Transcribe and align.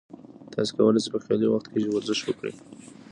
تاسي 0.53 0.71
کولای 0.77 1.01
شئ 1.03 1.09
په 1.13 1.19
خالي 1.25 1.47
وخت 1.49 1.67
کې 1.71 1.89
ورزش 1.93 2.19
وکړئ. 2.23 2.53